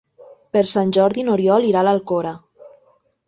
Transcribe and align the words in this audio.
Per 0.55 0.61
Sant 0.69 0.93
Jordi 0.97 1.25
n'Oriol 1.27 1.69
irà 1.73 1.83
a 1.85 1.87
l'Alcora. 1.89 2.35